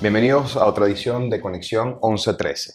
Bienvenidos 0.00 0.56
a 0.56 0.64
otra 0.64 0.86
edición 0.86 1.28
de 1.28 1.40
Conexión 1.40 1.98
1113. 2.00 2.74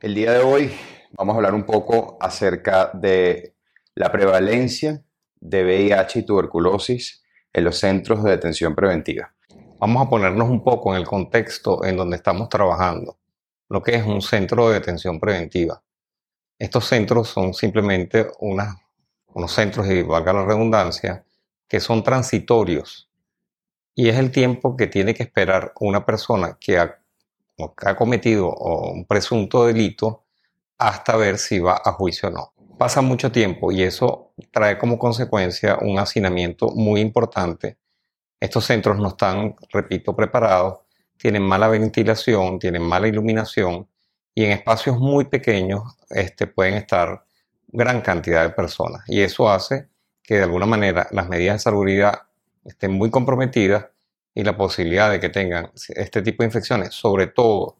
El 0.00 0.14
día 0.14 0.30
de 0.30 0.44
hoy 0.44 0.72
vamos 1.10 1.34
a 1.34 1.36
hablar 1.38 1.54
un 1.54 1.64
poco 1.64 2.16
acerca 2.20 2.92
de 2.94 3.56
la 3.96 4.12
prevalencia 4.12 5.02
de 5.40 5.64
VIH 5.64 6.20
y 6.20 6.22
tuberculosis 6.22 7.24
en 7.52 7.64
los 7.64 7.78
centros 7.78 8.22
de 8.22 8.30
detención 8.30 8.76
preventiva. 8.76 9.34
Vamos 9.80 10.06
a 10.06 10.08
ponernos 10.08 10.48
un 10.48 10.62
poco 10.62 10.94
en 10.94 11.00
el 11.00 11.06
contexto 11.06 11.84
en 11.84 11.96
donde 11.96 12.14
estamos 12.14 12.48
trabajando, 12.48 13.18
lo 13.68 13.82
que 13.82 13.96
es 13.96 14.06
un 14.06 14.22
centro 14.22 14.68
de 14.68 14.74
detención 14.74 15.18
preventiva. 15.18 15.82
Estos 16.56 16.84
centros 16.84 17.26
son 17.26 17.54
simplemente 17.54 18.28
unos 18.38 19.52
centros, 19.52 19.88
y 19.88 20.02
valga 20.02 20.32
la 20.32 20.44
redundancia, 20.44 21.24
que 21.66 21.80
son 21.80 22.04
transitorios. 22.04 23.11
Y 23.94 24.08
es 24.08 24.16
el 24.16 24.30
tiempo 24.30 24.76
que 24.76 24.86
tiene 24.86 25.14
que 25.14 25.22
esperar 25.22 25.72
una 25.80 26.04
persona 26.06 26.56
que 26.60 26.78
ha, 26.78 26.98
cometido 27.96 28.54
un 28.54 29.04
presunto 29.04 29.66
delito 29.66 30.24
hasta 30.78 31.16
ver 31.16 31.38
si 31.38 31.60
va 31.60 31.80
a 31.84 31.92
juicio 31.92 32.28
o 32.28 32.32
no. 32.32 32.52
Pasa 32.78 33.02
mucho 33.02 33.30
tiempo 33.30 33.70
y 33.70 33.82
eso 33.82 34.32
trae 34.50 34.78
como 34.78 34.98
consecuencia 34.98 35.78
un 35.80 35.98
hacinamiento 35.98 36.68
muy 36.70 37.00
importante. 37.00 37.78
Estos 38.40 38.64
centros 38.64 38.98
no 38.98 39.08
están, 39.08 39.54
repito, 39.70 40.16
preparados, 40.16 40.80
tienen 41.16 41.42
mala 41.42 41.68
ventilación, 41.68 42.58
tienen 42.58 42.82
mala 42.82 43.06
iluminación 43.06 43.86
y 44.34 44.44
en 44.44 44.52
espacios 44.52 44.98
muy 44.98 45.26
pequeños 45.26 45.82
este, 46.10 46.48
pueden 46.48 46.74
estar 46.74 47.24
gran 47.68 48.00
cantidad 48.00 48.42
de 48.42 48.50
personas. 48.50 49.02
Y 49.06 49.20
eso 49.20 49.48
hace 49.48 49.88
que 50.22 50.36
de 50.36 50.42
alguna 50.44 50.66
manera 50.66 51.06
las 51.12 51.28
medidas 51.28 51.56
de 51.56 51.58
salubridad 51.60 52.22
estén 52.64 52.92
muy 52.92 53.10
comprometidas 53.10 53.86
y 54.34 54.44
la 54.44 54.56
posibilidad 54.56 55.10
de 55.10 55.20
que 55.20 55.28
tengan 55.28 55.70
este 55.74 56.22
tipo 56.22 56.42
de 56.42 56.46
infecciones, 56.46 56.94
sobre 56.94 57.26
todo 57.26 57.76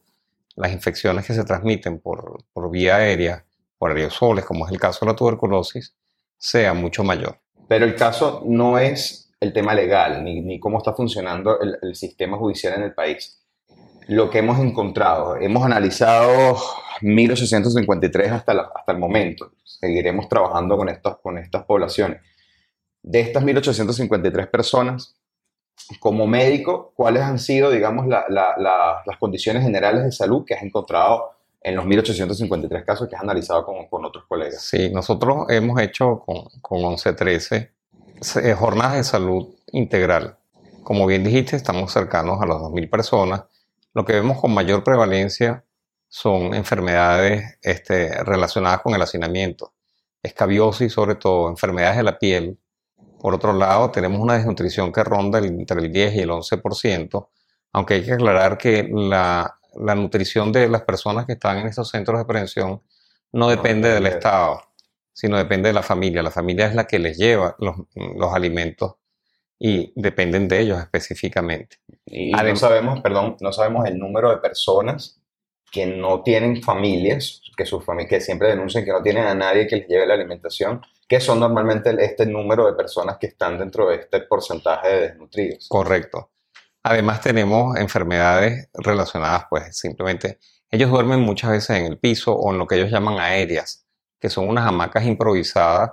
las 0.55 0.71
infecciones 0.71 1.25
que 1.25 1.33
se 1.33 1.43
transmiten 1.43 1.99
por, 1.99 2.43
por 2.53 2.69
vía 2.69 2.97
aérea, 2.97 3.43
por 3.77 3.91
aerosoles, 3.91 4.45
como 4.45 4.65
es 4.65 4.71
el 4.71 4.79
caso 4.79 5.05
de 5.05 5.11
la 5.11 5.15
tuberculosis, 5.15 5.95
sea 6.37 6.73
mucho 6.73 7.03
mayor. 7.03 7.39
Pero 7.67 7.85
el 7.85 7.95
caso 7.95 8.43
no 8.45 8.77
es 8.77 9.31
el 9.39 9.51
tema 9.51 9.73
legal, 9.73 10.23
ni, 10.23 10.41
ni 10.41 10.59
cómo 10.59 10.77
está 10.77 10.93
funcionando 10.93 11.59
el, 11.59 11.95
sistema 11.95 12.37
judicial 12.37 12.75
en 12.75 12.83
el 12.83 12.93
país. 12.93 13.41
Lo 14.07 14.29
que 14.29 14.39
hemos 14.39 14.59
encontrado, 14.59 15.35
hemos 15.37 15.65
analizado 15.65 16.57
1853 17.01 18.31
hasta, 18.31 18.69
hasta 18.73 18.91
el 18.91 18.97
momento, 18.97 19.51
seguiremos 19.63 20.29
trabajando 20.29 20.77
con 20.77 20.89
estas, 20.89 21.17
con 21.17 21.37
estas 21.37 21.63
poblaciones. 21.63 22.21
De 23.03 23.19
estas 23.19 23.43
1853 23.43 24.47
personas, 24.47 25.15
como 25.99 26.25
médico, 26.25 26.93
¿cuáles 26.95 27.23
han 27.23 27.37
sido, 27.37 27.69
digamos, 27.69 28.07
la, 28.07 28.25
la, 28.29 28.55
las 29.05 29.17
condiciones 29.19 29.63
generales 29.63 30.03
de 30.03 30.11
salud 30.11 30.45
que 30.45 30.53
has 30.53 30.63
encontrado 30.63 31.31
en 31.61 31.75
los 31.75 31.85
1853 31.85 32.85
casos 32.85 33.07
que 33.07 33.15
has 33.15 33.21
analizado 33.21 33.65
con, 33.65 33.87
con 33.87 34.05
otros 34.05 34.25
colegas? 34.25 34.61
Sí, 34.61 34.89
nosotros 34.89 35.45
hemos 35.49 35.79
hecho 35.81 36.23
con, 36.25 36.45
con 36.61 36.79
1113 36.79 37.71
eh, 38.41 38.53
jornadas 38.53 38.95
de 38.95 39.03
salud 39.03 39.49
integral. 39.71 40.37
Como 40.83 41.05
bien 41.05 41.23
dijiste, 41.23 41.55
estamos 41.55 41.91
cercanos 41.91 42.41
a 42.41 42.45
las 42.45 42.57
2.000 42.57 42.89
personas. 42.89 43.43
Lo 43.93 44.05
que 44.05 44.13
vemos 44.13 44.39
con 44.39 44.53
mayor 44.53 44.83
prevalencia 44.83 45.63
son 46.07 46.53
enfermedades 46.53 47.57
este, 47.61 48.23
relacionadas 48.23 48.81
con 48.81 48.93
el 48.93 49.01
hacinamiento, 49.01 49.73
escabiosis 50.21 50.93
sobre 50.93 51.15
todo, 51.15 51.49
enfermedades 51.49 51.97
de 51.97 52.03
la 52.03 52.19
piel, 52.19 52.59
por 53.23 53.35
otro 53.35 53.53
lado, 53.53 53.89
tenemos 53.89 54.19
una 54.19 54.33
desnutrición 54.33 54.91
que 54.91 55.01
ronda 55.01 55.39
entre 55.39 55.79
el 55.79 55.93
10 55.93 56.15
y 56.15 56.19
el 56.19 56.29
11%, 56.29 57.29
aunque 57.71 57.93
hay 57.93 58.03
que 58.03 58.11
aclarar 58.11 58.57
que 58.57 58.85
la, 58.91 59.59
nutrición 59.95 60.51
de 60.51 60.67
las 60.67 60.81
personas 60.81 61.25
que 61.25 61.31
están 61.31 61.59
en 61.59 61.67
estos 61.67 61.89
centros 61.89 62.19
de 62.19 62.25
prevención 62.25 62.81
no 63.31 63.47
depende 63.47 63.87
del 63.87 64.07
Estado, 64.07 64.59
sino 65.13 65.37
depende 65.37 65.69
de 65.69 65.73
la 65.73 65.83
familia. 65.83 66.21
La 66.21 66.31
familia 66.31 66.67
es 66.67 66.75
la 66.75 66.85
que 66.85 66.99
les 66.99 67.17
lleva 67.17 67.55
los, 67.59 68.33
alimentos 68.33 68.95
y 69.57 69.93
dependen 69.95 70.49
de 70.49 70.59
ellos 70.59 70.79
específicamente. 70.79 71.77
Y 72.05 72.33
no 72.33 72.55
sabemos, 72.57 72.99
perdón, 72.99 73.37
no 73.39 73.53
sabemos 73.53 73.87
el 73.87 73.97
número 73.99 74.31
de 74.31 74.37
personas 74.39 75.21
que 75.71 75.85
no 75.85 76.23
tienen 76.23 76.61
familias, 76.61 77.41
que, 77.55 77.65
sus 77.65 77.85
que 78.09 78.19
siempre 78.19 78.49
denuncian 78.49 78.83
que 78.83 78.91
no 78.91 79.01
tienen 79.01 79.23
a 79.23 79.33
nadie 79.33 79.65
que 79.65 79.77
les 79.77 79.87
lleve 79.87 80.07
la 80.07 80.15
alimentación 80.15 80.81
que 81.13 81.19
son 81.19 81.39
normalmente 81.39 81.95
este 82.03 82.25
número 82.25 82.65
de 82.65 82.73
personas 82.73 83.19
que 83.19 83.27
están 83.27 83.59
dentro 83.59 83.87
de 83.87 83.97
este 83.97 84.21
porcentaje 84.21 84.87
de 84.87 85.01
desnutridos. 85.09 85.67
Correcto. 85.69 86.31
Además 86.81 87.21
tenemos 87.21 87.77
enfermedades 87.77 88.67
relacionadas, 88.73 89.45
pues 89.47 89.77
simplemente 89.77 90.39
ellos 90.71 90.89
duermen 90.89 91.19
muchas 91.19 91.51
veces 91.51 91.77
en 91.77 91.85
el 91.85 91.99
piso 91.99 92.33
o 92.33 92.51
en 92.51 92.57
lo 92.57 92.65
que 92.65 92.77
ellos 92.77 92.89
llaman 92.89 93.19
aéreas, 93.19 93.85
que 94.19 94.27
son 94.27 94.49
unas 94.49 94.67
hamacas 94.67 95.05
improvisadas 95.05 95.91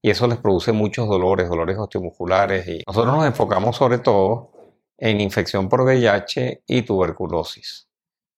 y 0.00 0.10
eso 0.10 0.28
les 0.28 0.38
produce 0.38 0.70
muchos 0.70 1.08
dolores, 1.08 1.48
dolores 1.48 1.76
osteomusculares 1.76 2.68
y 2.68 2.84
nosotros 2.86 3.12
nos 3.12 3.26
enfocamos 3.26 3.74
sobre 3.74 3.98
todo 3.98 4.52
en 4.98 5.20
infección 5.20 5.68
por 5.68 5.80
VIH 5.80 6.62
y 6.68 6.82
tuberculosis. 6.82 7.88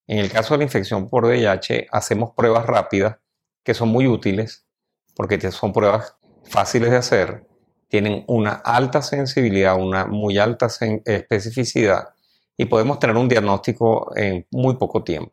En 0.07 0.17
el 0.17 0.33
caso 0.33 0.55
de 0.55 0.59
la 0.59 0.65
infección 0.65 1.11
por 1.11 1.27
VIH 1.27 1.89
hacemos 1.93 2.31
pruebas 2.35 2.65
rápidas 2.65 3.19
que 3.63 3.75
son 3.75 3.91
muy 3.91 4.07
útiles 4.07 4.67
porque 5.15 5.39
son 5.51 5.75
pruebas 5.75 6.17
fáciles 6.45 6.91
de 6.91 6.97
hacer, 6.97 7.47
tienen 7.89 8.25
una 8.27 8.53
alta 8.53 9.03
sensibilidad, 9.03 9.79
una 9.79 10.07
muy 10.07 10.39
alta 10.39 10.69
especificidad 11.05 12.15
y 12.57 12.67
podemos 12.67 12.99
tener 12.99 13.17
un 13.17 13.29
diagnóstico 13.29 14.13
en 14.17 14.47
muy 14.51 14.77
poco 14.77 15.05
tiempo. 15.05 15.33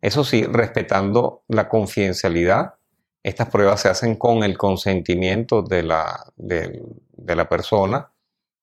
Eso 0.00 0.24
sí, 0.24 0.44
respetando 0.44 1.44
la 1.48 1.68
confidencialidad, 1.68 2.74
estas 3.22 3.48
pruebas 3.48 3.80
se 3.80 3.88
hacen 3.88 4.16
con 4.16 4.44
el 4.44 4.56
consentimiento 4.56 5.62
de 5.62 5.82
la, 5.82 6.32
de, 6.36 6.82
la 7.26 7.48
persona, 7.48 8.12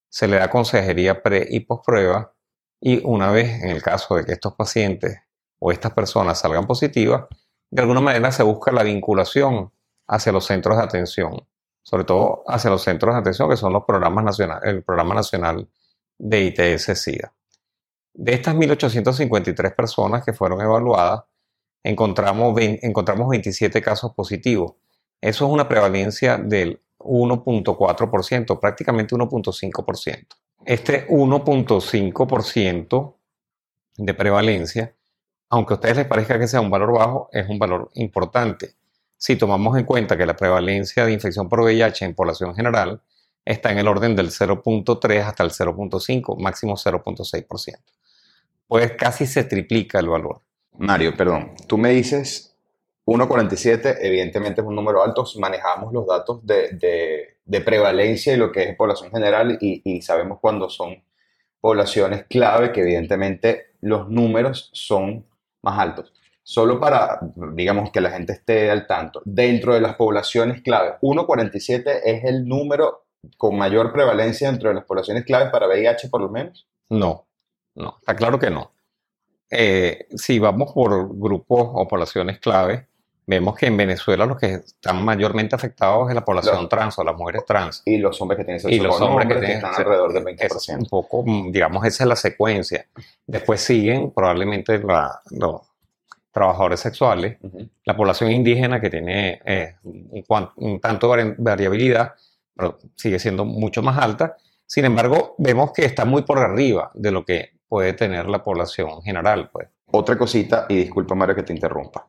se 0.08 0.28
le 0.28 0.38
da 0.38 0.50
consejería 0.50 1.22
pre 1.22 1.46
y 1.50 1.62
post 1.62 1.86
prueba 1.86 2.34
y 2.80 3.02
una 3.06 3.32
vez 3.32 3.62
en 3.62 3.70
el 3.70 3.82
caso 3.82 4.16
de 4.16 4.26
que 4.26 4.32
estos 4.32 4.54
pacientes 4.54 5.20
o 5.60 5.72
estas 5.72 5.94
personas 5.94 6.40
salgan 6.40 6.66
positivas, 6.66 7.26
de 7.70 7.82
alguna 7.82 8.00
manera 8.00 8.32
se 8.32 8.44
busca 8.44 8.72
la 8.72 8.84
vinculación 8.84 9.72
hacia 10.08 10.32
los 10.32 10.46
centros 10.46 10.78
de 10.78 10.84
atención, 10.84 11.46
sobre 11.84 12.06
todo 12.06 12.44
hacia 12.48 12.70
los 12.70 12.82
centros 12.82 13.14
de 13.14 13.20
atención 13.20 13.50
que 13.50 13.58
son 13.58 13.74
los 13.74 13.84
programas 13.84 14.24
nacionales, 14.24 14.74
el 14.74 14.84
Programa 14.84 15.14
Nacional 15.14 15.68
de 16.18 16.48
ITS-SIDA. 16.48 17.34
De 18.14 18.34
estas 18.34 18.56
1.853 18.56 19.76
personas 19.76 20.24
que 20.24 20.34
fueron 20.34 20.62
evaluadas, 20.62 21.24
encontramos, 21.84 22.58
encontramos 22.60 23.28
27 23.28 23.82
casos 23.82 24.14
positivos. 24.14 24.76
Eso 25.20 25.46
es 25.46 25.52
una 25.52 25.68
prevalencia 25.68 26.38
del 26.38 26.82
1.4%, 27.00 28.60
prácticamente 28.60 29.16
1.5%. 29.16 30.28
Este 30.66 31.08
1.5% 31.08 33.16
de 33.98 34.14
prevalencia, 34.14 34.96
aunque 35.50 35.74
a 35.74 35.76
ustedes 35.76 35.98
les 35.98 36.08
parezca 36.08 36.40
que 36.40 36.48
sea 36.48 36.62
un 36.62 36.72
valor 36.72 36.94
bajo, 36.94 37.30
es 37.34 37.50
un 37.50 37.60
valor 37.60 37.92
importante 37.96 38.76
si 39.24 39.38
tomamos 39.38 39.78
en 39.78 39.86
cuenta 39.86 40.18
que 40.18 40.26
la 40.26 40.36
prevalencia 40.36 41.06
de 41.06 41.14
infección 41.14 41.48
por 41.48 41.62
VIH 41.62 42.04
en 42.04 42.14
población 42.14 42.54
general 42.54 43.00
está 43.46 43.72
en 43.72 43.78
el 43.78 43.88
orden 43.88 44.18
del 44.18 44.32
0.3 44.32 45.24
hasta 45.24 45.44
el 45.46 45.52
0.5, 45.52 46.38
máximo 46.42 46.74
0.6%. 46.74 47.80
Pues 48.68 48.92
casi 48.98 49.26
se 49.26 49.46
triplica 49.46 50.00
el 50.00 50.10
valor. 50.10 50.42
Mario, 50.74 51.16
perdón, 51.16 51.54
tú 51.70 51.78
me 51.78 51.92
dices 51.92 52.58
1.47, 53.06 54.00
evidentemente 54.02 54.60
es 54.60 54.68
un 54.68 54.76
número 54.76 55.02
alto, 55.02 55.24
manejamos 55.40 55.94
los 55.94 56.06
datos 56.06 56.46
de, 56.46 57.38
de, 57.46 57.62
prevalencia 57.62 58.34
y 58.34 58.38
lo 58.38 58.52
que 58.52 58.64
es 58.64 58.76
población 58.76 59.10
general 59.10 59.58
y, 59.62 59.82
y 59.86 60.02
sabemos 60.02 60.40
cuándo 60.42 60.70
son 60.70 61.02
poblaciones 61.62 62.26
clave 62.26 62.74
que 62.74 62.82
evidentemente 62.82 63.68
los 63.80 64.10
números 64.10 64.70
son 64.74 65.26
más 65.62 65.80
altos 65.80 66.13
solo 66.44 66.80
para, 66.80 67.20
digamos, 67.54 67.92
que 67.92 68.02
la 68.02 68.12
gente 68.12 68.34
esté 68.34 68.70
al 68.70 68.86
tanto, 68.86 69.22
dentro 69.26 69.74
de 69.74 69.82
las 69.82 69.96
poblaciones 69.96 70.62
clave, 70.62 70.96
1,47 71.02 72.02
es 72.04 72.24
el 72.26 72.48
número 72.48 73.06
con 73.38 73.58
mayor 73.58 73.94
prevalencia 73.94 74.50
dentro 74.50 74.70
de 74.70 74.76
las 74.76 74.84
poblaciones 74.84 75.24
claves 75.24 75.50
para 75.50 75.68
VIH 75.68 76.10
por 76.10 76.22
lo 76.22 76.30
menos? 76.30 76.68
No, 76.90 77.26
no, 77.76 77.96
está 78.00 78.16
claro 78.16 78.38
que 78.38 78.50
no. 78.50 78.72
Eh, 79.50 80.08
si 80.16 80.40
vamos 80.40 80.74
por 80.74 81.16
grupos 81.18 81.70
o 81.74 81.88
poblaciones 81.88 82.40
clave, 82.40 82.88
vemos 83.26 83.56
que 83.56 83.68
en 83.68 83.78
Venezuela 83.78 84.26
los 84.26 84.38
que 84.38 84.56
están 84.56 85.04
mayormente 85.06 85.56
afectados 85.56 86.10
es 86.10 86.16
la 86.16 86.26
población 86.26 86.68
trans 86.68 86.98
o 87.00 87.04
las 87.04 87.16
mujeres 87.16 87.46
trans. 87.46 87.82
Y 87.86 87.98
los 87.98 88.20
hombres 88.22 88.40
que 88.40 88.46
tienen 88.46 88.60
sexo 88.60 88.76
y 88.76 88.80
los 88.80 89.00
hombres 89.00 89.28
que, 89.28 89.36
tienen, 89.36 89.58
están 89.58 89.76
alrededor 89.76 90.14
del 90.14 90.24
20%. 90.24 90.56
Es 90.56 90.70
un 90.70 90.86
poco, 90.86 91.24
digamos, 91.26 91.86
esa 91.86 92.04
es 92.04 92.08
la 92.08 92.16
secuencia. 92.16 92.88
Después 93.28 93.62
siguen 93.62 94.12
probablemente 94.12 94.80
la, 94.80 95.22
trabajadores 96.34 96.80
sexuales, 96.80 97.38
la 97.86 97.96
población 97.96 98.32
indígena 98.32 98.82
que 98.82 98.90
tiene 98.90 99.40
eh, 99.46 99.76
un, 99.84 100.80
tanto 100.82 101.08
variabilidad, 101.38 102.14
pero 102.56 102.80
sigue 102.96 103.20
siendo 103.20 103.46
mucho 103.46 103.84
más 103.84 103.98
alta. 104.00 104.36
Sin 104.66 104.84
embargo, 104.84 105.36
vemos 105.38 105.72
que 105.72 105.86
está 105.86 106.06
muy 106.06 106.24
por 106.24 106.40
arriba 106.40 106.92
de 106.96 107.12
lo 107.12 107.24
que 107.24 107.52
puede 107.68 107.94
tener 107.94 108.28
la 108.28 108.44
población 108.44 109.04
general. 109.04 109.52
Pues. 109.54 109.70
Otra 109.92 110.18
cosita, 110.18 110.66
y 110.70 110.78
disculpa 110.78 111.14
Mario 111.14 111.36
que 111.36 111.44
te 111.44 111.54
interrumpa. 111.54 112.08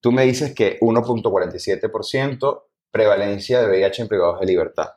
Tú 0.00 0.12
me 0.12 0.24
dices 0.24 0.54
que 0.54 0.78
1.47% 0.80 2.62
prevalencia 2.90 3.60
de 3.62 3.68
VIH 3.68 4.02
en 4.02 4.08
privados 4.08 4.40
de 4.40 4.46
libertad. 4.46 4.90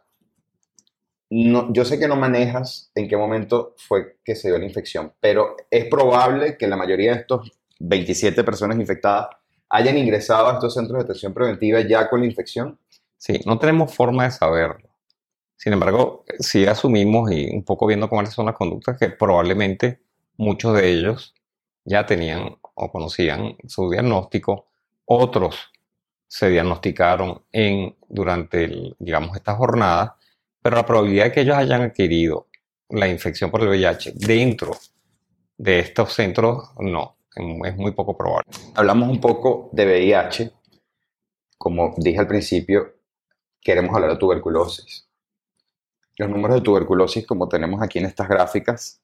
No, 1.30 1.72
yo 1.72 1.86
sé 1.86 1.98
que 1.98 2.10
no 2.10 2.18
manejas 2.18 2.92
en 2.96 3.08
qué 3.08 3.16
momento 3.16 3.74
fue 3.78 4.18
que 4.26 4.36
se 4.36 4.50
dio 4.50 4.58
la 4.58 4.66
infección, 4.66 5.14
pero 5.22 5.56
es 5.70 5.86
probable 5.86 6.58
que 6.58 6.68
la 6.68 6.76
mayoría 6.76 7.14
de 7.14 7.22
estos 7.22 7.61
27 7.82 8.44
personas 8.44 8.78
infectadas 8.78 9.28
hayan 9.70 9.98
ingresado 9.98 10.50
a 10.50 10.54
estos 10.54 10.74
centros 10.74 11.00
de 11.00 11.04
atención 11.04 11.34
preventiva 11.34 11.82
ya 11.82 12.10
con 12.10 12.22
la 12.22 12.28
infección. 12.28 12.78
Sí, 13.18 13.40
no 13.46 13.58
tenemos 13.58 13.94
forma 13.94 14.26
de 14.26 14.32
saberlo. 14.32 14.90
Sin 15.56 15.74
embargo, 15.74 16.26
sí 16.40 16.66
asumimos 16.66 17.32
y 17.32 17.50
un 17.50 17.64
poco 17.64 17.86
viendo 17.86 18.10
cuáles 18.10 18.34
son 18.34 18.48
las 18.48 18.56
conductas 18.56 18.98
que 18.98 19.10
probablemente 19.10 20.02
muchos 20.38 20.76
de 20.76 20.90
ellos 20.90 21.34
ya 21.86 22.06
tenían 22.06 22.58
o 22.74 22.92
conocían 22.92 23.56
su 23.68 23.90
diagnóstico, 23.90 24.68
otros 25.06 25.72
se 26.28 26.50
diagnosticaron 26.50 27.44
en, 27.52 27.96
durante, 28.10 28.96
digamos, 29.00 29.36
esta 29.36 29.56
jornada, 29.56 30.18
pero 30.62 30.78
la 30.78 30.86
probabilidad 30.86 31.26
de 31.26 31.32
que 31.32 31.42
ellos 31.42 31.58
hayan 31.58 31.82
adquirido 31.82 32.48
la 32.90 33.08
infección 33.08 33.52
por 33.52 33.62
el 33.62 33.70
VIH 33.70 34.14
dentro 34.16 34.72
de 35.58 35.80
estos 35.80 36.14
centros, 36.14 36.72
no, 36.80 37.18
es 37.36 37.78
muy 37.78 37.92
poco 37.92 38.18
probable. 38.18 38.50
Hablamos 38.76 39.10
un 39.10 39.22
poco 39.22 39.70
de 39.72 39.86
VIH, 39.86 40.52
como 41.58 41.94
dije 41.98 42.20
al 42.20 42.28
principio, 42.28 42.96
queremos 43.62 43.96
hablar 43.96 44.12
de 44.12 44.18
tuberculosis. 44.18 45.08
Los 46.18 46.30
números 46.30 46.58
de 46.58 46.62
tuberculosis, 46.62 47.26
como 47.26 47.48
tenemos 47.48 47.82
aquí 47.82 48.00
en 48.00 48.06
estas 48.06 48.28
gráficas, 48.28 49.02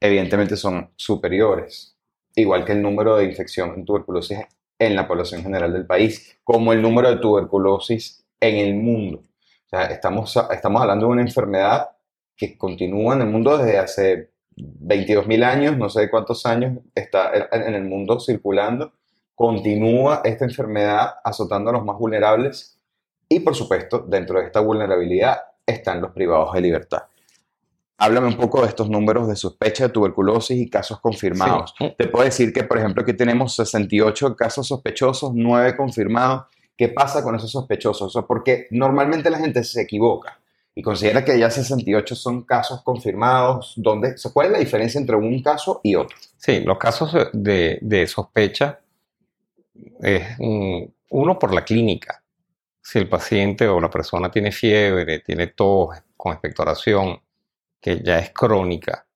evidentemente 0.00 0.56
son 0.56 0.90
superiores, 0.96 1.96
igual 2.34 2.64
que 2.64 2.72
el 2.72 2.82
número 2.82 3.16
de 3.16 3.24
infección 3.24 3.74
en 3.74 3.84
tuberculosis 3.84 4.38
en 4.78 4.94
la 4.94 5.08
población 5.08 5.42
general 5.42 5.72
del 5.72 5.86
país, 5.86 6.38
como 6.44 6.72
el 6.72 6.82
número 6.82 7.08
de 7.08 7.16
tuberculosis 7.16 8.24
en 8.40 8.56
el 8.56 8.74
mundo. 8.74 9.18
O 9.18 9.68
sea, 9.68 9.86
estamos, 9.86 10.36
estamos 10.50 10.82
hablando 10.82 11.06
de 11.06 11.12
una 11.12 11.22
enfermedad 11.22 11.90
que 12.36 12.56
continúa 12.56 13.14
en 13.14 13.22
el 13.22 13.28
mundo 13.28 13.56
desde 13.56 13.78
hace 13.78 14.30
22.000 14.56 15.44
años, 15.44 15.76
no 15.76 15.88
sé 15.88 16.10
cuántos 16.10 16.46
años 16.46 16.78
está 16.94 17.30
en 17.52 17.74
el 17.74 17.84
mundo 17.84 18.18
circulando. 18.20 18.92
Continúa 19.34 20.22
esta 20.24 20.44
enfermedad 20.44 21.16
azotando 21.22 21.70
a 21.70 21.74
los 21.74 21.84
más 21.84 21.98
vulnerables 21.98 22.78
y, 23.28 23.40
por 23.40 23.54
supuesto, 23.54 23.98
dentro 23.98 24.38
de 24.40 24.46
esta 24.46 24.60
vulnerabilidad 24.60 25.38
están 25.66 26.00
los 26.00 26.12
privados 26.12 26.54
de 26.54 26.60
libertad. 26.62 27.02
Háblame 27.98 28.28
un 28.28 28.36
poco 28.36 28.60
de 28.60 28.68
estos 28.68 28.90
números 28.90 29.26
de 29.26 29.36
sospecha 29.36 29.84
de 29.84 29.92
tuberculosis 29.92 30.58
y 30.58 30.68
casos 30.68 31.00
confirmados. 31.00 31.74
Te 31.96 32.08
puedo 32.08 32.24
decir 32.24 32.52
que, 32.52 32.62
por 32.64 32.78
ejemplo, 32.78 33.02
aquí 33.02 33.14
tenemos 33.14 33.54
68 33.56 34.36
casos 34.36 34.66
sospechosos, 34.66 35.32
9 35.34 35.76
confirmados. 35.76 36.44
¿Qué 36.76 36.88
pasa 36.88 37.22
con 37.22 37.34
esos 37.34 37.50
sospechosos? 37.50 38.14
porque 38.28 38.66
normalmente 38.70 39.30
la 39.30 39.38
gente 39.38 39.64
se 39.64 39.82
equivoca 39.82 40.38
y 40.78 40.82
considera 40.82 41.24
que 41.24 41.38
ya 41.38 41.50
68 41.50 42.14
son 42.14 42.42
casos 42.42 42.82
confirmados. 42.82 43.72
¿Dónde, 43.76 44.14
¿Cuál 44.30 44.48
es 44.48 44.52
la 44.52 44.58
diferencia 44.58 45.00
entre 45.00 45.16
un 45.16 45.42
caso 45.42 45.80
y 45.82 45.94
otro? 45.94 46.14
Sí, 46.36 46.60
los 46.60 46.76
casos 46.76 47.16
de, 47.32 47.78
de 47.80 48.06
sospecha 48.06 48.78
es 50.02 50.22
uno 50.38 51.38
por 51.38 51.54
la 51.54 51.64
clínica. 51.64 52.22
Si 52.82 52.98
el 52.98 53.08
paciente 53.08 53.66
o 53.66 53.80
la 53.80 53.88
persona 53.88 54.30
tiene 54.30 54.52
fiebre, 54.52 55.20
tiene 55.20 55.46
tos 55.46 55.96
con 56.14 56.32
expectoración, 56.32 57.22
que 57.80 58.02
ya 58.02 58.18
es 58.18 58.30
crónica. 58.30 59.06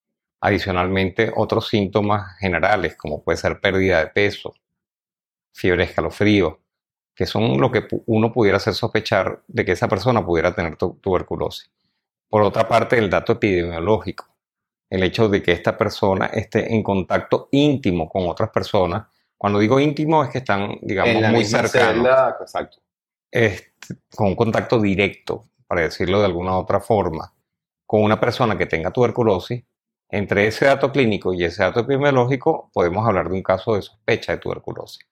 Adicionalmente, 0.40 1.30
otros 1.36 1.68
síntomas 1.68 2.38
generales, 2.38 2.96
como 2.96 3.22
puede 3.22 3.36
ser 3.36 3.60
pérdida 3.60 4.00
de 4.00 4.06
peso, 4.06 4.54
fiebre, 5.52 5.84
escalofrío, 5.84 6.58
que 7.20 7.26
son 7.26 7.60
lo 7.60 7.70
que 7.70 7.86
uno 8.06 8.32
pudiera 8.32 8.56
hacer 8.56 8.72
sospechar 8.72 9.42
de 9.46 9.62
que 9.62 9.72
esa 9.72 9.88
persona 9.88 10.24
pudiera 10.24 10.54
tener 10.54 10.78
tuberculosis. 10.78 11.70
Por 12.30 12.40
otra 12.40 12.66
parte, 12.66 12.96
el 12.96 13.10
dato 13.10 13.32
epidemiológico, 13.32 14.26
el 14.88 15.02
hecho 15.02 15.28
de 15.28 15.42
que 15.42 15.52
esta 15.52 15.76
persona 15.76 16.30
esté 16.32 16.74
en 16.74 16.82
contacto 16.82 17.50
íntimo 17.52 18.08
con 18.08 18.26
otras 18.26 18.48
personas. 18.48 19.06
Cuando 19.36 19.58
digo 19.58 19.78
íntimo 19.78 20.24
es 20.24 20.30
que 20.30 20.38
están, 20.38 20.78
digamos, 20.80 21.30
muy 21.30 21.44
cercanos. 21.44 22.08
exacto. 22.40 22.78
con 24.16 24.28
un 24.28 24.34
contacto 24.34 24.80
directo, 24.80 25.44
para 25.66 25.82
decirlo 25.82 26.20
de 26.20 26.24
alguna 26.24 26.56
otra 26.56 26.80
forma 26.80 27.34
con 27.84 28.02
una 28.02 28.18
persona 28.18 28.56
que 28.56 28.64
tenga 28.64 28.92
tuberculosis, 28.92 29.62
entre 30.08 30.46
ese 30.46 30.64
dato 30.64 30.90
clínico 30.90 31.34
y 31.34 31.44
ese 31.44 31.64
dato 31.64 31.80
epidemiológico 31.80 32.70
podemos 32.72 33.06
hablar 33.06 33.28
de 33.28 33.34
un 33.34 33.42
caso 33.42 33.74
de 33.74 33.82
sospecha 33.82 34.32
de 34.32 34.38
tuberculosis. 34.38 35.09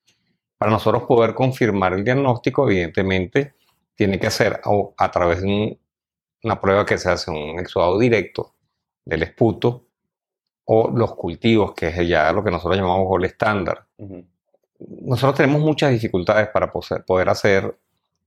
Para 0.59 0.73
nosotros 0.73 1.05
poder 1.05 1.35
confirmar 1.35 1.93
el 1.93 2.05
diagnóstico, 2.05 2.69
evidentemente, 2.69 3.55
tiene 3.95 4.19
que 4.19 4.31
ser 4.31 4.61
a, 4.97 5.11
través 5.11 5.43
de 5.43 5.79
una 6.43 6.61
prueba 6.61 6.85
que 6.85 6.99
se 6.99 7.11
hace 7.11 7.31
un 7.31 7.59
exudado 7.59 7.99
directo 7.99 8.55
del 9.05 9.23
esputo 9.23 9.85
o 10.65 10.91
los 10.91 11.15
cultivos, 11.15 11.75
que 11.75 11.89
es 11.89 12.09
ya 12.09 12.33
lo 12.33 12.45
que 12.45 12.51
nosotros 12.51 12.77
llamamos 12.77 13.07
gol 13.07 13.25
estándar. 13.25 13.87
Nosotros 14.79 15.37
tenemos 15.37 15.61
muchas 15.63 15.93
dificultades 15.93 16.49
para 16.49 16.71
poder 16.71 17.29
hacer 17.29 17.77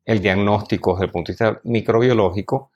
el 0.06 0.22
diagnóstico 0.22 0.94
desde 0.94 1.06
el 1.06 1.12
punto 1.12 1.32
de 1.32 1.34
vista 1.34 1.62
microbiológico, 1.64 2.72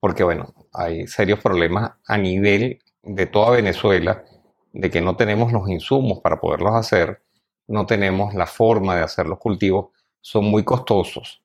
porque 0.00 0.24
bueno, 0.24 0.54
hay 0.72 1.06
serios 1.06 1.40
problemas 1.40 1.92
a 2.06 2.16
nivel 2.16 2.80
de 3.02 3.26
toda 3.26 3.50
Venezuela, 3.50 4.24
de 4.72 4.90
que 4.90 5.00
no 5.00 5.16
tenemos 5.16 5.52
los 5.52 5.68
insumos 5.68 6.20
para 6.20 6.40
poderlos 6.40 6.74
hacer, 6.74 7.22
no 7.68 7.86
tenemos 7.86 8.34
la 8.34 8.46
forma 8.46 8.96
de 8.96 9.02
hacer 9.02 9.26
los 9.26 9.38
cultivos, 9.38 9.88
son 10.20 10.44
muy 10.44 10.64
costosos. 10.64 11.42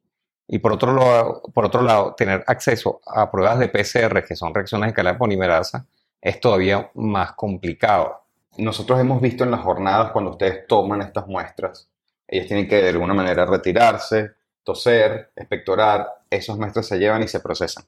Y 0.48 0.60
por 0.60 0.74
otro 0.74 0.94
lado, 0.94 1.42
por 1.54 1.66
otro 1.66 1.82
lado 1.82 2.14
tener 2.16 2.44
acceso 2.48 3.02
a 3.06 3.32
pruebas 3.32 3.60
de 3.60 3.70
PCR, 3.70 4.24
que 4.26 4.36
son 4.36 4.54
reacciones 4.54 4.90
de 4.90 4.94
cadena 4.94 5.18
polimerasa, 5.18 5.86
es 6.20 6.40
todavía 6.40 6.92
más 6.96 7.34
complicado. 7.34 8.22
Nosotros 8.58 9.00
hemos 9.00 9.22
visto 9.22 9.44
en 9.44 9.52
las 9.52 9.62
jornadas 9.62 10.12
cuando 10.12 10.32
ustedes 10.32 10.68
toman 10.68 11.02
estas 11.02 11.26
muestras, 11.28 11.88
ellos 12.28 12.48
tienen 12.48 12.68
que 12.68 12.82
de 12.82 12.90
alguna 12.90 13.14
manera 13.14 13.46
retirarse, 13.46 14.32
toser, 14.64 15.32
expectorar, 15.36 16.08
esas 16.30 16.58
muestras 16.58 16.86
se 16.86 16.98
llevan 16.98 17.24
y 17.24 17.28
se 17.28 17.42
procesan. 17.42 17.84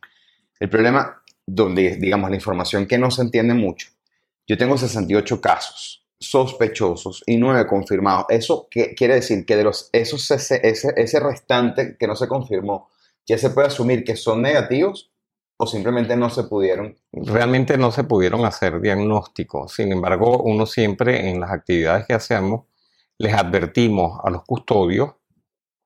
El 0.59 0.69
problema, 0.69 1.21
donde 1.45 1.95
digamos 1.95 2.29
la 2.29 2.35
información 2.35 2.85
que 2.85 2.97
no 2.97 3.09
se 3.09 3.21
entiende 3.21 3.53
mucho, 3.53 3.89
yo 4.45 4.57
tengo 4.57 4.77
68 4.77 5.39
casos 5.39 6.02
sospechosos 6.29 7.23
y 7.25 7.37
9 7.37 7.67
confirmados. 7.67 8.25
¿Eso 8.29 8.67
qué 8.69 8.95
quiere 8.95 9.15
decir? 9.15 9.45
Que 9.45 9.55
de 9.55 9.63
los, 9.63 9.89
esos, 9.91 10.29
ese, 10.31 10.61
ese, 10.63 11.19
restante 11.19 11.97
que 11.97 12.07
no 12.07 12.15
se 12.15 12.27
confirmó, 12.27 12.89
ya 13.25 13.37
se 13.37 13.49
puede 13.49 13.67
asumir 13.67 14.03
que 14.03 14.15
son 14.15 14.41
negativos 14.41 15.11
o 15.57 15.67
simplemente 15.67 16.15
no 16.15 16.29
se 16.29 16.43
pudieron? 16.43 16.95
Realmente 17.11 17.77
no 17.77 17.91
se 17.91 18.03
pudieron 18.03 18.45
hacer 18.45 18.81
diagnósticos. 18.81 19.73
Sin 19.73 19.91
embargo, 19.91 20.41
uno 20.43 20.65
siempre 20.65 21.29
en 21.29 21.39
las 21.39 21.51
actividades 21.51 22.05
que 22.05 22.13
hacemos 22.13 22.65
les 23.17 23.33
advertimos 23.33 24.19
a 24.23 24.29
los 24.29 24.43
custodios, 24.43 25.11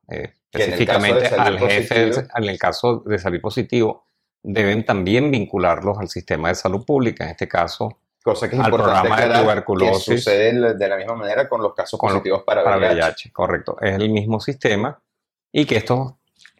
eh, 0.10 0.34
específicamente 0.52 1.28
al 1.28 1.60
jefe, 1.60 2.12
en 2.36 2.44
el 2.44 2.58
caso 2.58 3.04
de 3.06 3.20
salir 3.20 3.42
positivo, 3.42 4.06
deben 4.42 4.86
también 4.86 5.30
vincularlos 5.30 5.98
al 5.98 6.08
sistema 6.08 6.48
de 6.50 6.56
salud 6.56 6.86
pública, 6.86 7.26
en 7.26 7.32
este 7.32 7.48
caso 7.48 8.00
Cosa 8.28 8.50
que 8.50 8.58
es 8.58 8.62
al 8.62 8.72
programa 8.72 9.22
de 9.22 9.40
tuberculosis. 9.40 10.06
Que 10.06 10.18
sucede 10.18 10.74
de 10.74 10.90
la 10.90 10.98
misma 10.98 11.16
manera 11.16 11.48
con 11.48 11.62
los 11.62 11.74
casos 11.74 11.98
positivos 11.98 12.44
para, 12.44 12.78
VIH. 12.78 13.32
Correcto, 13.32 13.78
es 13.80 13.96
el 13.96 14.10
mismo 14.10 14.42
sistema 14.42 15.02
y 15.50 15.64
que 15.64 15.78
estos, 15.78 16.16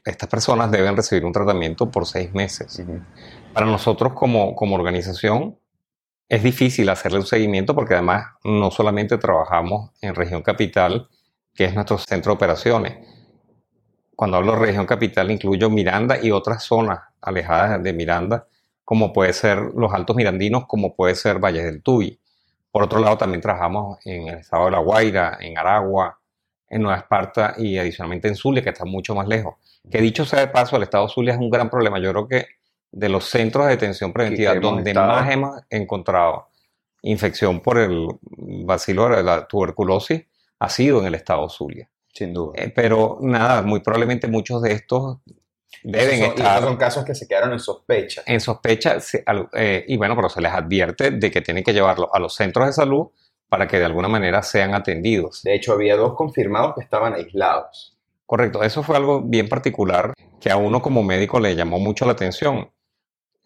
estas 0.06 0.30
personas 0.30 0.72
deben 0.72 0.96
recibir 0.96 1.26
un 1.26 1.34
tratamiento 1.34 1.92
por 1.92 2.06
seis 2.06 2.34
meses. 2.34 2.82
Para 3.54 3.66
nosotros 3.66 4.14
como, 4.14 4.56
como 4.56 4.78
organización 4.78 5.60
es 6.30 6.42
difícil 6.42 6.88
hacerle 6.88 7.20
un 7.20 7.26
seguimiento 7.26 7.76
porque 7.76 7.96
además 7.96 8.28
no 8.46 8.72
solamente 8.72 9.18
trabajamos 9.18 9.92
en 10.00 10.16
región 10.16 10.44
capital, 10.44 11.10
que 11.54 11.66
es 11.66 11.76
nuestro 11.76 11.98
centro 11.98 12.32
de 12.32 12.36
operaciones, 12.36 13.06
cuando 14.16 14.38
hablo 14.38 14.54
de 14.54 14.60
región 14.60 14.86
capital, 14.86 15.32
incluyo 15.32 15.70
Miranda 15.70 16.18
y 16.18 16.32
otras 16.32 16.64
zonas 16.64 17.02
alejadas 17.20 17.84
de 17.84 17.92
Miranda, 17.92 18.48
como 18.88 19.12
puede 19.12 19.34
ser 19.34 19.74
los 19.76 19.94
Altos 19.94 20.16
Mirandinos, 20.16 20.66
como 20.66 20.96
puede 20.96 21.14
ser 21.14 21.40
Valles 21.40 21.66
del 21.66 21.84
Tuy. 21.84 22.18
Por 22.72 22.84
otro 22.84 23.00
lado, 23.00 23.18
también 23.18 23.42
trabajamos 23.42 24.00
en 24.06 24.30
el 24.30 24.36
estado 24.36 24.64
de 24.64 24.72
La 24.72 24.78
Guaira, 24.78 25.40
en 25.42 25.58
Aragua, 25.58 26.18
en 26.70 26.84
Nueva 26.84 27.00
Esparta 27.00 27.54
y 27.58 27.78
adicionalmente 27.78 28.30
en 28.30 28.36
Zulia, 28.36 28.64
que 28.64 28.70
está 28.70 28.86
mucho 28.86 29.14
más 29.14 29.28
lejos. 29.28 29.56
Que 29.92 30.00
dicho 30.00 30.24
sea 30.24 30.40
de 30.40 30.48
paso, 30.48 30.78
el 30.78 30.84
estado 30.84 31.06
de 31.06 31.12
Zulia 31.12 31.34
es 31.34 31.40
un 31.42 31.50
gran 31.50 31.70
problema. 31.70 32.00
Yo 32.00 32.12
creo 32.12 32.28
que 32.30 32.46
de 32.90 33.10
los 33.10 33.26
centros 33.26 33.66
de 33.66 33.72
detención 33.72 34.14
preventiva 34.14 34.56
donde 34.56 34.94
más 34.94 35.30
hemos 35.30 35.62
encontrado 35.70 36.48
infección 37.02 37.60
por 37.60 37.80
el 37.80 38.08
bacilo 38.22 39.10
de 39.10 39.22
la 39.22 39.50
tuberculosis 39.50 40.24
ha 40.60 40.70
sido 40.70 41.02
en 41.02 41.08
el 41.08 41.16
estado 41.16 41.50
Zulia. 41.50 41.90
Sin 42.14 42.34
duda. 42.34 42.54
Eh, 42.56 42.72
pero 42.74 43.18
nada, 43.20 43.64
muy 43.64 43.82
probablemente 43.82 44.30
muchos 44.30 44.62
de 44.62 44.72
estos 44.72 45.18
deben 45.84 46.20
son- 46.20 46.30
estar 46.30 46.62
son 46.64 46.78
casos 46.78 47.06
que 47.06 47.16
se 47.16 47.28
quedaron 47.28 47.54
en 47.54 47.60
sospecha. 47.60 48.24
en 48.26 48.40
sospecha 48.40 48.98
eh, 49.54 49.86
y 49.88 49.98
bueno, 49.98 50.16
pero 50.16 50.30
se 50.30 50.42
les 50.42 50.52
advierte 50.52 51.12
de 51.12 51.32
que 51.32 51.42
tienen 51.42 51.64
que 51.64 51.74
llevarlo 51.74 52.10
a 52.14 52.20
los 52.20 52.36
centros 52.36 52.66
de 52.68 52.74
salud 52.74 53.08
para 53.50 53.68
que 53.68 53.80
de 53.80 53.86
alguna 53.86 54.08
manera 54.08 54.42
sean 54.44 54.74
atendidos. 54.74 55.42
De 55.44 55.56
hecho, 55.56 55.74
había 55.74 55.96
dos 55.96 56.16
confirmados 56.16 56.76
que 56.76 56.82
estaban 56.82 57.14
aislados. 57.14 57.98
Correcto, 58.26 58.62
eso 58.64 58.84
fue 58.84 58.98
algo 58.98 59.22
bien 59.22 59.48
particular 59.48 60.14
que 60.42 60.52
a 60.52 60.58
uno 60.58 60.82
como 60.82 61.02
médico 61.04 61.40
le 61.40 61.56
llamó 61.56 61.80
mucho 61.80 62.06
la 62.06 62.12
atención. 62.12 62.70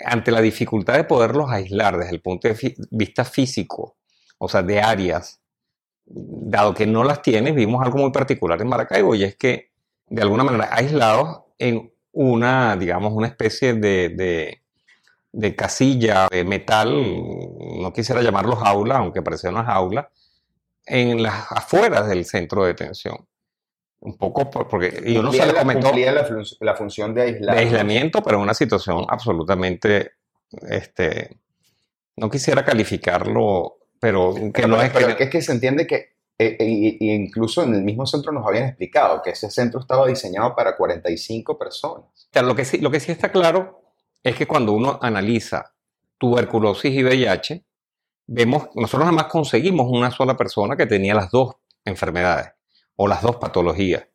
Ante 0.04 0.32
la 0.32 0.42
dificultad 0.42 0.96
de 0.96 1.04
poderlos 1.04 1.52
aislar 1.52 1.98
desde 1.98 2.14
el 2.16 2.22
punto 2.22 2.48
de 2.48 2.76
vista 2.90 3.24
físico, 3.24 3.96
o 4.40 4.50
sea, 4.50 4.64
de 4.64 4.82
áreas, 4.82 5.40
dado 6.06 6.74
que 6.74 6.88
no 6.88 7.04
las 7.04 7.22
tienes, 7.22 7.54
vimos 7.54 7.84
algo 7.86 8.00
muy 8.00 8.12
particular 8.12 8.60
en 8.60 8.68
Maracaibo 8.70 9.14
y 9.14 9.24
es 9.24 9.36
que 9.36 9.70
de 10.08 10.22
alguna 10.24 10.44
manera 10.44 10.70
aislados 10.72 11.42
en 11.60 11.91
una, 12.14 12.76
digamos, 12.76 13.14
una 13.14 13.28
especie 13.28 13.74
de, 13.74 14.10
de- 14.10 14.62
de 15.34 15.56
casilla 15.56 16.28
de 16.30 16.44
metal, 16.44 16.92
no 16.94 17.94
quisiera 17.94 18.22
llamarlo 18.22 18.56
jaula, 18.58 18.98
aunque 18.98 19.22
parecía 19.22 19.50
una 19.50 19.64
jaula, 19.64 20.10
en 20.86 21.24
las 21.24 21.50
afueras 21.52 22.08
del 22.10 22.26
centro 22.26 22.64
de 22.64 22.70
detención. 22.70 23.16
Un 24.02 24.18
poco 24.18 24.50
por- 24.50 24.68
porque 24.68 25.02
y 25.06 25.16
uno 25.18 25.32
se 25.32 25.46
le 25.46 25.54
comentó 25.54 25.88
cumplía 25.88 26.12
la, 26.12 26.26
fun- 26.26 26.44
la 26.60 26.76
función 26.76 27.14
de 27.14 27.22
aislar. 27.22 27.56
de 27.56 27.62
aislamiento, 27.62 28.22
pero 28.22 28.38
en 28.38 28.44
una 28.44 28.54
situación 28.56 29.06
absolutamente, 29.08 30.14
este, 30.70 31.38
no 32.18 32.30
quisiera 32.30 32.66
calificarlo, 32.66 33.78
pero 34.00 34.34
que 34.36 34.52
Pero, 34.54 34.68
no 34.68 34.82
es 34.82 34.90
pero 34.92 35.16
que, 35.16 35.24
es 35.24 35.30
que 35.30 35.42
se 35.42 35.52
entiende 35.54 35.86
que, 35.88 36.10
y 36.60 37.12
incluso 37.12 37.64
en 37.64 37.74
el 37.76 37.84
mismo 37.84 38.06
centro 38.06 38.32
nos 38.32 38.46
habían 38.46 38.66
explicado 38.66 39.22
que 39.22 39.32
ese 39.32 39.50
centro 39.50 39.80
estaba 39.80 40.08
diseñado 40.08 40.56
para 40.56 40.76
45 40.76 41.58
personas. 41.58 42.06
O 42.06 42.30
sea, 42.32 42.42
lo 42.42 42.56
que 42.56 42.66
sí, 42.66 42.78
lo 42.80 42.92
que 42.92 43.00
sí 43.00 43.12
está 43.12 43.32
claro 43.32 43.82
es 44.24 44.36
que 44.36 44.48
cuando 44.48 44.74
uno 44.74 45.00
analiza 45.02 45.74
tuberculosis 46.18 46.94
y 46.94 47.04
VIH, 47.04 47.66
vemos, 48.28 48.70
nosotros 48.76 49.12
nada 49.12 49.28
conseguimos 49.28 49.88
una 49.90 50.12
sola 50.12 50.38
persona 50.38 50.78
que 50.78 50.86
tenía 50.86 51.16
las 51.16 51.32
dos 51.32 51.56
enfermedades 51.84 52.52
o 52.96 53.08
las 53.08 53.22
dos 53.22 53.38
patologías. 53.38 54.08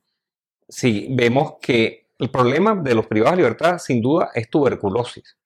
Sí, 0.68 1.08
vemos 1.10 1.54
que 1.60 2.08
el 2.18 2.30
problema 2.30 2.74
de 2.74 2.94
los 2.94 3.06
privados 3.06 3.36
de 3.36 3.42
libertad, 3.42 3.78
sin 3.78 4.00
duda, 4.00 4.30
es 4.34 4.48
tuberculosis. 4.48 5.36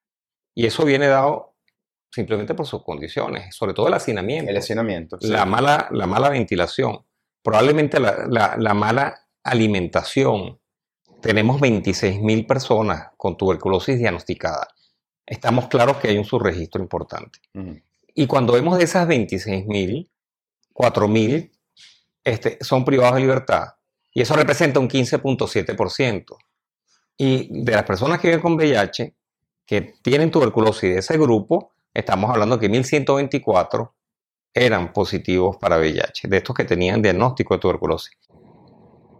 Y 0.54 0.66
eso 0.66 0.84
viene 0.84 1.06
dado 1.06 1.49
simplemente 2.10 2.54
por 2.54 2.66
sus 2.66 2.82
condiciones, 2.82 3.54
sobre 3.54 3.72
todo 3.74 3.88
el 3.88 3.94
hacinamiento 3.94 4.50
El 4.50 4.56
hacinamiento. 4.56 5.18
sí. 5.20 5.28
la 5.28 5.44
mala, 5.46 5.88
la 5.92 6.06
mala 6.06 6.28
ventilación, 6.28 7.04
probablemente 7.42 8.00
la, 8.00 8.26
la- 8.28 8.56
la 8.58 8.74
mala 8.74 9.26
alimentación. 9.42 10.58
Tenemos 11.20 11.60
26.000 11.60 12.46
personas 12.46 13.08
con 13.16 13.36
tuberculosis 13.36 13.98
diagnosticada. 13.98 14.68
Estamos 15.26 15.68
claros 15.68 15.98
que 15.98 16.08
hay 16.08 16.18
un 16.18 16.24
subregistro 16.24 16.82
importante. 16.82 17.38
Y 18.14 18.26
cuando 18.26 18.54
vemos 18.54 18.76
de 18.78 18.84
esas 18.84 19.06
26.000, 19.06 20.08
4.000 20.74 21.50
este, 22.24 22.58
son 22.62 22.84
privados 22.84 23.14
de 23.16 23.20
libertad. 23.20 23.68
Y 24.12 24.22
eso 24.22 24.34
representa 24.34 24.80
un 24.80 24.88
15.7%. 24.88 26.36
Y 27.16 27.62
de 27.64 27.72
las 27.72 27.84
personas 27.84 28.18
que 28.18 28.28
viven 28.28 28.40
con 28.42 28.54
VIH, 28.54 29.14
que 29.66 29.94
tienen 30.02 30.30
tuberculosis 30.30 30.82
de 30.94 30.98
ese 30.98 31.16
grupo, 31.18 31.72
estamos 31.94 32.30
hablando 32.30 32.58
que 32.58 32.70
1.124 32.70 33.90
eran 34.52 34.92
positivos 34.92 35.56
para 35.56 35.78
VIH, 35.78 36.28
de 36.28 36.36
estos 36.36 36.54
que 36.54 36.64
tenían 36.64 37.02
diagnóstico 37.02 37.54
de 37.54 37.60
tuberculosis. 37.60 38.16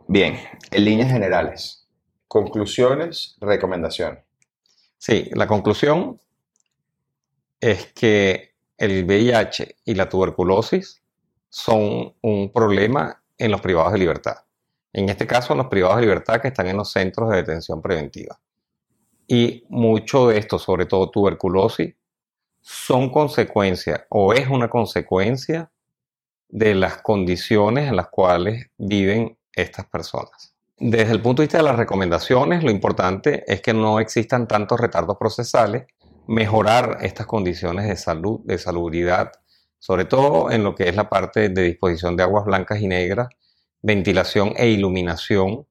Bien, 0.09 0.37
en 0.71 0.85
líneas 0.85 1.11
generales, 1.11 1.87
conclusiones, 2.27 3.37
recomendaciones. 3.41 4.25
Sí, 4.99 5.31
la 5.33 5.47
conclusión 5.47 6.21
es 7.61 7.93
que 7.93 8.55
el 8.77 9.05
VIH 9.05 9.77
y 9.85 9.95
la 9.95 10.09
tuberculosis 10.09 11.03
son 11.49 12.15
un 12.23 12.53
problema 12.53 13.23
en 13.39 13.51
los 13.51 13.61
privados 13.61 13.93
de 13.93 13.99
libertad. 13.99 14.37
En 14.93 15.09
este 15.09 15.27
caso, 15.27 15.53
en 15.53 15.59
los 15.59 15.69
privados 15.69 15.97
de 15.97 16.03
libertad 16.03 16.41
que 16.41 16.49
están 16.49 16.67
en 16.67 16.77
los 16.77 16.91
centros 16.91 17.31
de 17.31 17.37
detención 17.37 17.81
preventiva. 17.81 18.41
Y 19.27 19.65
mucho 19.69 20.29
de 20.29 20.39
esto, 20.39 20.59
sobre 20.59 20.87
todo 20.87 21.11
tuberculosis, 21.11 21.95
son 22.61 23.11
consecuencia 23.11 24.07
o 24.11 24.33
es 24.33 24.49
una 24.49 24.69
consecuencia 24.69 25.71
de 26.49 26.75
las 26.75 27.01
condiciones 27.03 27.89
en 27.89 27.97
las 27.97 28.09
cuales 28.09 28.67
viven 28.77 29.39
estas 29.55 29.87
personas. 29.87 30.55
Desde 30.79 31.13
el 31.13 31.21
punto 31.21 31.43
de 31.43 31.47
vista 31.47 31.59
de 31.59 31.65
las 31.65 31.77
recomendaciones, 31.77 32.65
lo 32.65 32.71
importante 32.71 33.45
es 33.47 33.61
que 33.61 33.75
no 33.75 34.01
existan 34.01 34.49
tantos 34.49 34.81
retardos 34.81 35.17
procesales, 35.19 35.87
mejorar 36.27 36.99
estas 37.03 37.27
condiciones 37.27 37.87
de 37.87 37.97
salud, 37.97 38.41
de 38.45 38.57
salubridad, 38.57 39.33
sobre 39.79 40.05
todo 40.05 40.51
en 40.51 40.65
lo 40.65 40.75
que 40.75 40.89
es 40.89 40.97
la 40.97 41.09
parte 41.09 41.49
de 41.49 41.63
disposición 41.63 42.17
de 42.17 42.23
aguas 42.23 42.45
blancas 42.45 42.81
y 42.81 42.87
negras, 42.87 43.29
ventilación 43.83 44.53
e 44.57 44.69
iluminación. 44.69 45.67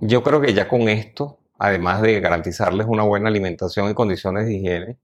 Yo 0.00 0.22
creo 0.22 0.40
que 0.40 0.54
ya 0.54 0.68
con 0.68 0.88
esto, 0.88 1.38
además 1.58 2.02
de 2.02 2.20
garantizarles 2.20 2.86
una 2.88 3.02
buena 3.02 3.28
alimentación 3.28 3.90
y 3.90 3.94
condiciones 3.94 4.46
de 4.46 4.54
higiene, 4.54 4.98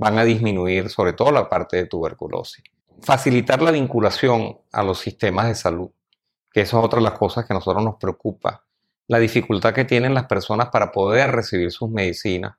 van 0.00 0.18
a 0.18 0.24
disminuir 0.24 0.88
sobre 0.88 1.12
todo 1.12 1.30
la 1.30 1.46
parte 1.46 1.76
de 1.76 1.84
tuberculosis. 1.84 2.64
Facilitar 3.02 3.60
la 3.60 3.70
vinculación 3.70 4.58
a 4.72 4.82
los 4.82 4.98
sistemas 4.98 5.46
de 5.46 5.54
salud, 5.54 5.90
que 6.50 6.62
eso 6.62 6.78
es 6.78 6.84
otra 6.86 7.00
de 7.00 7.04
las 7.04 7.18
cosas 7.18 7.44
que 7.44 7.52
a 7.52 7.56
nosotros 7.56 7.84
nos 7.84 7.96
preocupa. 7.96 8.64
La 9.08 9.18
dificultad 9.18 9.74
que 9.74 9.84
tienen 9.84 10.14
las 10.14 10.24
personas 10.24 10.70
para 10.70 10.90
poder 10.90 11.32
recibir 11.32 11.70
sus 11.70 11.90
medicinas, 11.90 12.56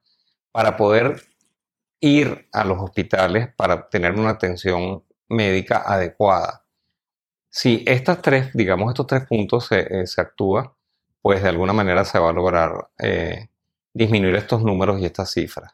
para 0.51 0.77
poder 0.77 1.23
ir 1.99 2.47
a 2.51 2.63
los 2.63 2.79
hospitales 2.79 3.49
para 3.55 3.89
tener 3.89 4.13
una 4.13 4.29
atención 4.29 5.03
médica 5.27 5.81
adecuada. 5.83 6.63
Si 7.49 7.83
estas 7.87 8.21
tres, 8.21 8.53
digamos, 8.53 8.89
estos 8.89 9.07
tres 9.07 9.25
puntos 9.25 9.65
se, 9.65 9.79
eh, 9.79 10.05
se 10.05 10.21
actúa, 10.21 10.75
pues 11.23 11.41
de 11.41 11.49
alguna 11.49 11.73
manera 11.73 12.05
se 12.05 12.19
va 12.19 12.29
a 12.29 12.33
lograr 12.33 12.89
eh, 12.99 13.49
disminuir 13.93 14.35
estos 14.35 14.61
números 14.61 15.01
y 15.01 15.05
estas 15.05 15.31
cifras. 15.31 15.73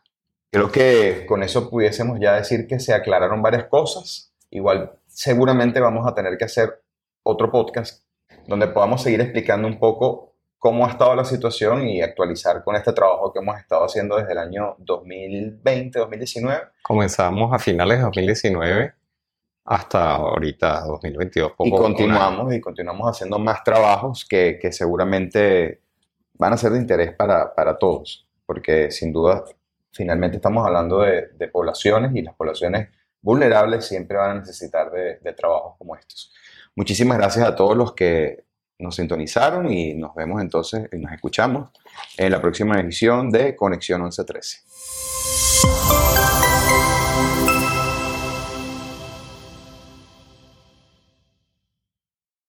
Creo 0.52 0.72
que 0.72 1.26
con 1.28 1.44
eso 1.44 1.70
pudiésemos 1.70 2.20
ya 2.20 2.34
decir 2.36 2.68
que 2.68 2.80
se 2.80 2.94
aclararon 2.94 3.42
varias 3.42 3.66
cosas. 3.66 4.34
Igual 4.50 4.94
seguramente 5.08 5.80
vamos 5.80 6.08
a 6.08 6.16
tener 6.16 6.38
que 6.38 6.46
hacer 6.46 6.82
otro 7.24 7.52
podcast 7.52 8.04
donde 8.48 8.68
podamos 8.68 9.02
seguir 9.02 9.20
explicando 9.22 9.68
un 9.68 9.78
poco 9.78 10.36
cómo 10.58 10.86
ha 10.86 10.90
estado 10.90 11.16
la 11.16 11.26
situación 11.26 11.88
y 11.88 12.02
actualizar 12.02 12.64
con 12.64 12.76
este 12.76 12.94
trabajo 12.94 13.32
que 13.34 13.40
hemos 13.40 13.60
estado 13.60 13.84
haciendo 13.84 14.16
desde 14.18 14.32
el 14.32 14.38
año 14.38 14.76
2020, 14.80 16.00
2019. 16.00 16.62
Comenzamos 16.82 17.54
a 17.54 17.60
finales 17.60 17.98
de 17.98 18.04
2019 18.06 18.94
hasta 19.66 20.16
ahorita 20.16 20.82
2022. 20.86 21.52
Y 21.52 21.70
poco- 21.72 21.76
año. 21.78 21.84
continuamos 21.84 22.54
y 22.54 22.62
continuamos 22.62 23.08
haciendo 23.10 23.38
más 23.38 23.64
trabajos 23.64 24.26
que, 24.28 24.58
que 24.62 24.72
seguramente 24.72 25.82
van 26.34 26.54
a 26.54 26.58
ser 26.58 26.72
de 26.72 26.80
interés 26.80 27.14
para, 27.14 27.54
para 27.54 27.78
todos, 27.78 28.26
porque 28.46 28.92
sin 28.92 29.12
duda 29.12 29.44
finalmente 29.98 30.38
estamos 30.38 30.66
hablando 30.66 31.02
de, 31.02 31.48
poblaciones 31.52 32.16
y 32.16 32.22
las 32.22 32.36
poblaciones 32.36 32.90
vulnerables 33.22 33.86
siempre 33.86 34.18
van 34.18 34.32
a 34.32 34.40
necesitar 34.40 34.92
de, 34.92 35.18
de 35.18 35.34
trabajos 35.34 35.76
como 35.78 35.96
estos. 35.96 36.32
Muchísimas 36.76 37.18
gracias 37.18 37.46
a 37.46 37.56
todos 37.56 37.76
los 37.76 37.94
que 37.94 38.46
nos 38.80 38.96
sintonizaron 38.96 39.72
y 39.72 39.96
nos 39.96 40.14
vemos 40.14 40.42
entonces 40.42 40.88
y 40.92 40.98
nos 40.98 41.12
escuchamos 41.12 41.72
en 42.16 42.32
la 42.32 42.40
próxima 42.40 42.80
edición 42.80 43.32
de 43.32 43.56
Conexión 43.56 44.02
1113. 44.02 45.47